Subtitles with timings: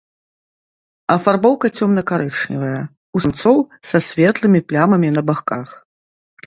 [1.15, 2.81] Афарбоўка цёмна-карычневая,
[3.19, 3.57] у самцоў
[3.93, 5.69] са светлымі плямамі на баках.